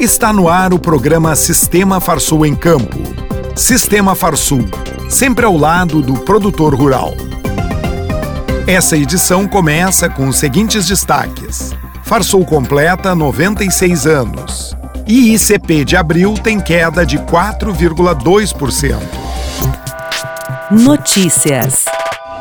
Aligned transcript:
Está 0.00 0.32
no 0.32 0.48
ar 0.48 0.72
o 0.72 0.78
programa 0.78 1.34
Sistema 1.34 1.98
Farsul 1.98 2.46
em 2.46 2.54
Campo. 2.54 3.00
Sistema 3.56 4.14
Farsul, 4.14 4.64
sempre 5.08 5.44
ao 5.44 5.56
lado 5.56 6.00
do 6.00 6.14
produtor 6.18 6.72
rural. 6.72 7.14
Essa 8.64 8.96
edição 8.96 9.48
começa 9.48 10.08
com 10.08 10.28
os 10.28 10.36
seguintes 10.36 10.86
destaques: 10.86 11.74
Farsul 12.04 12.44
completa 12.44 13.12
96 13.12 14.06
anos. 14.06 14.76
IICP 15.08 15.84
de 15.84 15.96
abril 15.96 16.34
tem 16.34 16.60
queda 16.60 17.04
de 17.04 17.18
4,2%. 17.18 19.00
Notícias. 20.70 21.86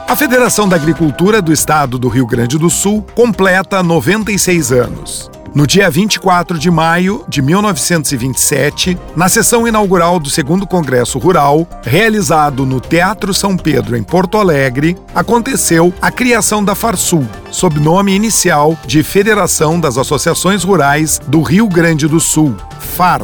A 0.07 0.15
Federação 0.15 0.69
da 0.69 0.75
Agricultura 0.75 1.41
do 1.41 1.51
Estado 1.51 1.97
do 1.97 2.07
Rio 2.07 2.27
Grande 2.27 2.55
do 2.59 2.69
Sul 2.69 3.03
completa 3.15 3.81
96 3.81 4.71
anos. 4.71 5.31
No 5.57 5.65
dia 5.65 5.89
24 5.89 6.59
de 6.59 6.70
maio 6.70 7.25
de 7.27 7.41
1927, 7.41 8.95
na 9.15 9.27
sessão 9.27 9.67
inaugural 9.67 10.20
do 10.20 10.29
Segundo 10.29 10.67
Congresso 10.67 11.17
Rural, 11.17 11.67
realizado 11.81 12.63
no 12.63 12.79
Teatro 12.79 13.34
São 13.34 13.57
Pedro, 13.57 13.98
em 13.98 14.03
Porto 14.03 14.38
Alegre, 14.38 14.95
aconteceu 15.15 15.91
a 15.99 16.12
criação 16.12 16.63
da 16.63 16.75
Farsul, 16.75 17.27
sob 17.49 17.79
nome 17.79 18.13
inicial 18.13 18.77
de 18.85 19.01
Federação 19.01 19.79
das 19.79 19.98
Associações 19.98 20.63
Rurais 20.63 21.20
do 21.27 21.41
Rio 21.41 21.67
Grande 21.67 22.07
do 22.07 22.20
Sul, 22.20 22.55
FAR. 22.79 23.23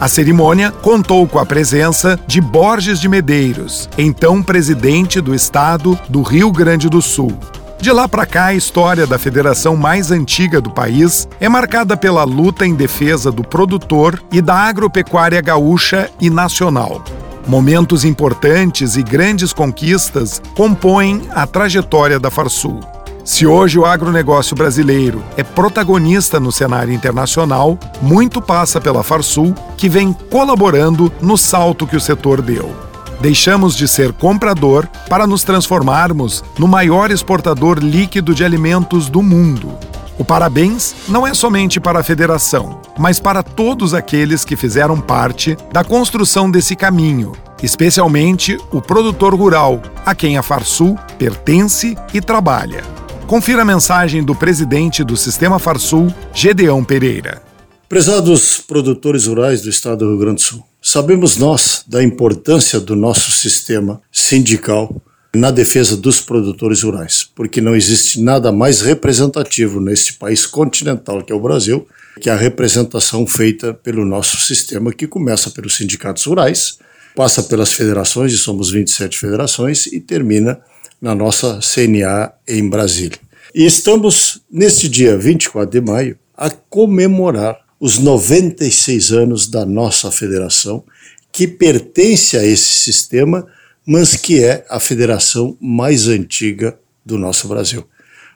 A 0.00 0.08
cerimônia 0.08 0.72
contou 0.72 1.28
com 1.28 1.38
a 1.38 1.46
presença 1.46 2.18
de 2.26 2.40
Borges 2.40 3.00
de 3.00 3.08
Medeiros, 3.08 3.88
então 3.96 4.42
presidente 4.42 5.20
do 5.20 5.32
estado 5.32 5.96
do 6.08 6.22
Rio 6.22 6.50
Grande 6.50 6.88
do 6.88 7.00
Sul. 7.00 7.38
De 7.80 7.92
lá 7.92 8.08
para 8.08 8.26
cá, 8.26 8.46
a 8.46 8.54
história 8.54 9.06
da 9.06 9.18
federação 9.18 9.76
mais 9.76 10.10
antiga 10.10 10.60
do 10.60 10.68
país 10.68 11.28
é 11.40 11.48
marcada 11.48 11.96
pela 11.96 12.24
luta 12.24 12.66
em 12.66 12.74
defesa 12.74 13.30
do 13.30 13.44
produtor 13.44 14.20
e 14.32 14.42
da 14.42 14.54
agropecuária 14.54 15.40
gaúcha 15.40 16.10
e 16.20 16.28
nacional. 16.28 17.00
Momentos 17.46 18.04
importantes 18.04 18.96
e 18.96 19.02
grandes 19.02 19.52
conquistas 19.52 20.42
compõem 20.56 21.22
a 21.30 21.46
trajetória 21.46 22.18
da 22.18 22.30
Farsul. 22.30 22.80
Se 23.24 23.46
hoje 23.46 23.78
o 23.78 23.86
agronegócio 23.86 24.56
brasileiro 24.56 25.22
é 25.36 25.44
protagonista 25.44 26.40
no 26.40 26.50
cenário 26.50 26.92
internacional, 26.92 27.78
muito 28.02 28.42
passa 28.42 28.80
pela 28.80 29.04
Farsul, 29.04 29.54
que 29.76 29.88
vem 29.88 30.12
colaborando 30.12 31.12
no 31.22 31.38
salto 31.38 31.86
que 31.86 31.96
o 31.96 32.00
setor 32.00 32.42
deu. 32.42 32.87
Deixamos 33.20 33.74
de 33.76 33.88
ser 33.88 34.12
comprador 34.12 34.86
para 35.08 35.26
nos 35.26 35.42
transformarmos 35.42 36.44
no 36.56 36.68
maior 36.68 37.10
exportador 37.10 37.78
líquido 37.78 38.32
de 38.32 38.44
alimentos 38.44 39.08
do 39.08 39.22
mundo. 39.22 39.76
O 40.16 40.24
parabéns 40.24 40.94
não 41.08 41.26
é 41.26 41.34
somente 41.34 41.80
para 41.80 41.98
a 41.98 42.02
federação, 42.02 42.80
mas 42.96 43.18
para 43.18 43.42
todos 43.42 43.92
aqueles 43.92 44.44
que 44.44 44.56
fizeram 44.56 45.00
parte 45.00 45.56
da 45.72 45.82
construção 45.82 46.50
desse 46.50 46.76
caminho, 46.76 47.32
especialmente 47.62 48.56
o 48.70 48.80
produtor 48.80 49.34
rural, 49.34 49.82
a 50.06 50.14
quem 50.14 50.36
a 50.36 50.42
Farsul 50.42 50.96
pertence 51.18 51.96
e 52.14 52.20
trabalha. 52.20 52.84
Confira 53.26 53.62
a 53.62 53.64
mensagem 53.64 54.22
do 54.22 54.34
presidente 54.34 55.02
do 55.04 55.16
Sistema 55.16 55.58
Farsul, 55.58 56.12
Gedeão 56.32 56.84
Pereira. 56.84 57.42
Prezados 57.88 58.58
produtores 58.58 59.26
rurais 59.26 59.62
do 59.62 59.70
estado 59.70 59.98
do 59.98 60.10
Rio 60.10 60.18
Grande 60.18 60.36
do 60.36 60.40
Sul, 60.42 60.64
Sabemos 60.90 61.36
nós 61.36 61.84
da 61.86 62.02
importância 62.02 62.80
do 62.80 62.96
nosso 62.96 63.30
sistema 63.30 64.00
sindical 64.10 65.02
na 65.36 65.50
defesa 65.50 65.94
dos 65.94 66.22
produtores 66.22 66.82
rurais, 66.82 67.28
porque 67.36 67.60
não 67.60 67.76
existe 67.76 68.18
nada 68.22 68.50
mais 68.50 68.80
representativo 68.80 69.80
neste 69.80 70.14
país 70.14 70.46
continental 70.46 71.22
que 71.22 71.30
é 71.30 71.36
o 71.36 71.40
Brasil 71.42 71.86
que 72.22 72.30
a 72.30 72.34
representação 72.34 73.26
feita 73.26 73.74
pelo 73.74 74.02
nosso 74.02 74.38
sistema, 74.38 74.90
que 74.90 75.06
começa 75.06 75.50
pelos 75.50 75.76
sindicatos 75.76 76.24
rurais, 76.24 76.78
passa 77.14 77.42
pelas 77.42 77.70
federações, 77.74 78.32
e 78.32 78.38
somos 78.38 78.70
27 78.70 79.18
federações, 79.18 79.84
e 79.88 80.00
termina 80.00 80.58
na 81.02 81.14
nossa 81.14 81.60
CNA 81.60 82.32
em 82.48 82.66
Brasília. 82.66 83.18
E 83.54 83.66
estamos, 83.66 84.40
neste 84.50 84.88
dia 84.88 85.18
24 85.18 85.70
de 85.70 85.86
maio, 85.86 86.18
a 86.34 86.48
comemorar 86.48 87.67
os 87.80 87.98
96 87.98 89.12
anos 89.12 89.46
da 89.46 89.64
nossa 89.64 90.10
federação, 90.10 90.82
que 91.30 91.46
pertence 91.46 92.36
a 92.36 92.44
esse 92.44 92.80
sistema, 92.80 93.46
mas 93.86 94.16
que 94.16 94.42
é 94.42 94.66
a 94.68 94.80
federação 94.80 95.56
mais 95.60 96.08
antiga 96.08 96.78
do 97.04 97.16
nosso 97.16 97.48
Brasil. 97.48 97.86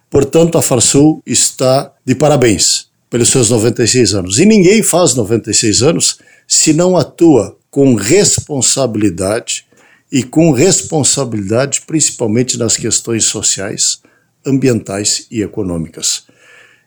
Portanto, 0.09 0.59
a 0.59 0.63
Farsul 0.63 1.23
está 1.27 1.93
de 2.05 2.15
parabéns 2.15 2.93
pelos 3.09 3.31
seus 3.31 3.51
96 3.51 4.15
anos. 4.15 4.39
E 4.39 4.47
ninguém 4.47 4.83
faz 4.83 5.15
96 5.15 5.83
anos 5.83 6.19
se 6.47 6.73
não 6.73 6.97
atua 6.97 7.57
com 7.71 7.95
responsabilidade 7.95 9.67
e 10.11 10.23
com 10.23 10.53
responsabilidade 10.53 11.83
principalmente 11.87 12.59
nas 12.59 12.77
questões 12.77 13.25
sociais, 13.25 14.01
ambientais 14.47 15.27
e 15.31 15.43
econômicas. 15.43 16.25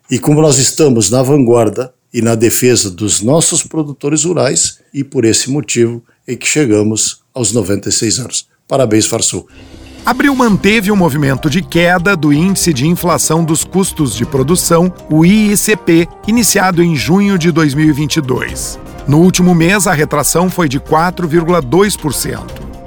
E 0.10 0.20
como 0.20 0.42
nós 0.42 0.60
estamos 0.60 1.10
na 1.10 1.24
vanguarda 1.24 1.92
e 2.16 2.22
na 2.22 2.34
defesa 2.34 2.90
dos 2.90 3.22
nossos 3.22 3.62
produtores 3.64 4.24
rurais 4.24 4.80
e 4.94 5.04
por 5.04 5.26
esse 5.26 5.52
motivo 5.52 6.02
é 6.26 6.34
que 6.34 6.48
chegamos 6.48 7.20
aos 7.34 7.52
96 7.52 8.20
anos. 8.20 8.48
Parabéns, 8.66 9.06
Farsul. 9.06 9.46
Abril 10.06 10.34
manteve 10.34 10.92
o 10.92 10.96
movimento 10.96 11.50
de 11.50 11.62
queda 11.62 12.16
do 12.16 12.32
Índice 12.32 12.72
de 12.72 12.88
Inflação 12.88 13.44
dos 13.44 13.66
Custos 13.66 14.16
de 14.16 14.26
Produção, 14.26 14.94
o 15.12 15.26
IICP, 15.26 16.08
iniciado 16.26 16.82
em 16.82 16.96
junho 16.96 17.38
de 17.38 17.52
2022. 17.52 18.80
No 19.06 19.20
último 19.20 19.54
mês, 19.54 19.86
a 19.86 19.92
retração 19.92 20.50
foi 20.50 20.70
de 20.70 20.80
4,2%. 20.80 22.40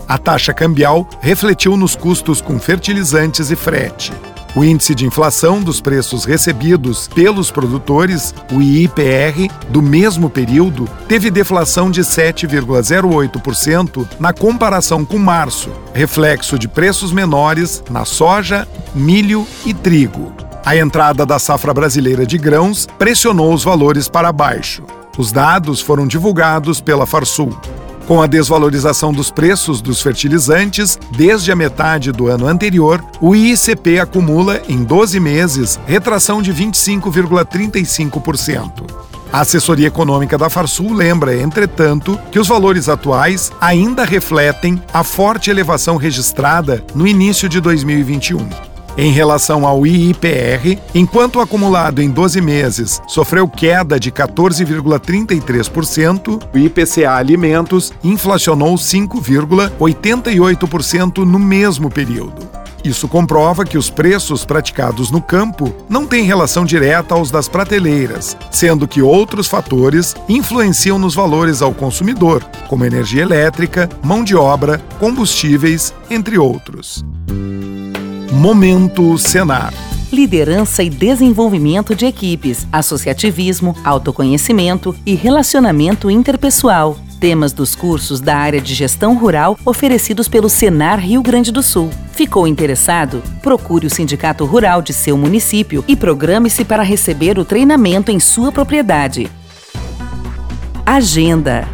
A 0.09 0.17
taxa 0.17 0.55
cambial 0.55 1.07
refletiu 1.21 1.77
nos 1.77 1.95
custos 1.95 2.41
com 2.41 2.59
fertilizantes 2.59 3.51
e 3.51 3.57
frete. 3.57 4.11
O 4.55 4.65
índice 4.65 4.95
de 4.95 5.07
inflação 5.07 5.61
dos 5.61 5.81
preços 5.81 6.25
recebidos 6.25 7.09
pelos 7.09 7.51
produtores, 7.51 8.35
o 8.53 8.63
IIPR, 8.63 9.51
do 9.69 9.83
mesmo 9.83 10.31
período, 10.31 10.89
teve 11.07 11.31
deflação 11.31 11.91
de 11.91 12.01
7,08% 12.01 14.09
na 14.19 14.33
comparação 14.33 15.05
com 15.05 15.19
março, 15.19 15.71
reflexo 15.93 16.59
de 16.59 16.67
preços 16.67 17.13
menores 17.13 17.85
na 17.91 18.05
soja, 18.05 18.67
milho 18.95 19.47
e 19.67 19.75
trigo. 19.75 20.33
A 20.65 20.77
entrada 20.77 21.25
da 21.25 21.39
safra 21.39 21.73
brasileira 21.73 22.27
de 22.27 22.37
grãos 22.37 22.87
pressionou 22.99 23.55
os 23.55 23.65
valores 23.65 24.09
para 24.09 24.33
baixo. 24.33 24.83
Os 25.17 25.33
dados 25.33 25.81
foram 25.81 26.07
divulgados 26.07 26.81
pela 26.81 27.07
Farsul. 27.07 27.57
Com 28.09 28.21
a 28.23 28.27
desvalorização 28.27 29.13
dos 29.13 29.31
preços 29.31 29.83
dos 29.83 30.01
fertilizantes 30.01 30.99
desde 31.15 31.53
a 31.53 31.57
metade 31.57 32.11
do 32.11 32.29
ano 32.29 32.47
anterior, 32.47 33.05
o 33.21 33.37
IICP 33.37 34.01
acumula, 34.01 34.63
em 34.67 34.83
12 34.83 35.21
meses, 35.21 35.79
retração 35.87 36.41
de 36.41 36.51
25,35%. 36.55 38.87
A 39.31 39.41
assessoria 39.41 39.89
econômica 39.89 40.39
da 40.39 40.49
Farsul 40.49 40.95
lembra, 40.95 41.37
entretanto, 41.37 42.19
que 42.33 42.39
os 42.39 42.49
valores 42.49 42.89
atuais 42.89 43.53
ainda 43.61 44.07
refletem 44.07 44.83
a 44.91 45.05
forte 45.05 45.51
elevação 45.51 45.99
registrada 45.99 46.83
no 46.95 47.07
início 47.07 47.47
de 47.47 47.61
2021. 47.61 48.68
Em 49.01 49.13
relação 49.13 49.65
ao 49.65 49.87
IIPR, 49.87 50.77
enquanto 50.93 51.41
acumulado 51.41 52.03
em 52.03 52.11
12 52.11 52.41
meses 52.41 53.01
sofreu 53.07 53.47
queda 53.47 54.01
de 54.01 54.11
14,33%, 54.11 56.43
o 56.53 56.59
IPCA 56.59 57.13
Alimentos 57.13 57.93
inflacionou 58.03 58.75
5,88% 58.75 61.19
no 61.19 61.39
mesmo 61.39 61.89
período. 61.89 62.49
Isso 62.83 63.07
comprova 63.07 63.65
que 63.65 63.79
os 63.79 63.89
preços 63.89 64.45
praticados 64.45 65.13
no 65.13 65.23
campo 65.23 65.73
não 65.89 66.05
têm 66.05 66.25
relação 66.25 66.65
direta 66.65 67.15
aos 67.15 67.31
das 67.31 67.49
prateleiras, 67.49 68.37
sendo 68.51 68.89
que 68.89 69.01
outros 69.01 69.47
fatores 69.47 70.17
influenciam 70.29 70.99
nos 70.99 71.15
valores 71.15 71.63
ao 71.63 71.73
consumidor, 71.73 72.43
como 72.67 72.85
energia 72.85 73.23
elétrica, 73.23 73.89
mão 74.03 74.25
de 74.25 74.35
obra, 74.35 74.83
combustíveis, 74.99 75.95
entre 76.11 76.37
outros. 76.37 77.05
Momento 78.33 79.17
Senar. 79.17 79.73
Liderança 80.13 80.83
e 80.83 80.91
desenvolvimento 80.91 81.95
de 81.95 82.05
equipes, 82.05 82.67
associativismo, 82.71 83.75
autoconhecimento 83.83 84.95
e 85.07 85.15
relacionamento 85.15 86.11
interpessoal. 86.11 86.99
Temas 87.19 87.55
dos 87.55 87.75
cursos 87.75 88.21
da 88.21 88.37
área 88.37 88.61
de 88.61 88.75
gestão 88.75 89.17
rural 89.17 89.59
oferecidos 89.65 90.29
pelo 90.29 90.49
Senar 90.51 91.01
Rio 91.01 91.23
Grande 91.23 91.51
do 91.51 91.63
Sul. 91.63 91.91
Ficou 92.13 92.47
interessado? 92.47 93.23
Procure 93.43 93.87
o 93.87 93.91
Sindicato 93.91 94.45
Rural 94.45 94.83
de 94.83 94.93
seu 94.93 95.17
município 95.17 95.83
e 95.89 95.97
programe-se 95.97 96.67
para 96.67 96.83
receber 96.83 97.39
o 97.39 97.47
treinamento 97.47 98.11
em 98.11 98.21
sua 98.21 98.53
propriedade. 98.53 99.31
Agenda. 100.85 101.67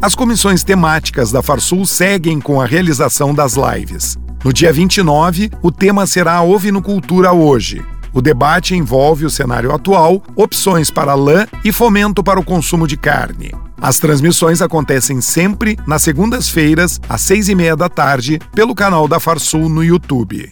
As 0.00 0.14
comissões 0.14 0.62
temáticas 0.62 1.32
da 1.32 1.42
Farsul 1.42 1.84
seguem 1.84 2.40
com 2.40 2.60
a 2.60 2.66
realização 2.66 3.34
das 3.34 3.54
lives. 3.54 4.16
No 4.46 4.52
dia 4.52 4.72
29, 4.72 5.50
o 5.60 5.72
tema 5.72 6.06
será 6.06 6.34
a 6.34 6.42
ovinocultura 6.44 7.32
hoje. 7.32 7.84
O 8.12 8.22
debate 8.22 8.76
envolve 8.76 9.26
o 9.26 9.28
cenário 9.28 9.74
atual, 9.74 10.22
opções 10.36 10.88
para 10.88 11.16
lã 11.16 11.48
e 11.64 11.72
fomento 11.72 12.22
para 12.22 12.38
o 12.38 12.44
consumo 12.44 12.86
de 12.86 12.96
carne. 12.96 13.52
As 13.76 13.98
transmissões 13.98 14.62
acontecem 14.62 15.20
sempre 15.20 15.76
nas 15.84 16.02
segundas-feiras, 16.02 17.00
às 17.08 17.22
seis 17.22 17.48
e 17.48 17.56
meia 17.56 17.74
da 17.74 17.88
tarde, 17.88 18.38
pelo 18.54 18.72
canal 18.72 19.08
da 19.08 19.18
Farsul 19.18 19.68
no 19.68 19.82
YouTube. 19.82 20.48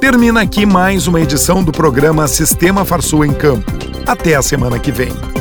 Termina 0.00 0.40
aqui 0.40 0.66
mais 0.66 1.06
uma 1.06 1.20
edição 1.20 1.62
do 1.62 1.70
programa 1.70 2.26
Sistema 2.26 2.84
Farsul 2.84 3.24
em 3.24 3.32
Campo. 3.32 3.70
Até 4.04 4.34
a 4.34 4.42
semana 4.42 4.80
que 4.80 4.90
vem. 4.90 5.35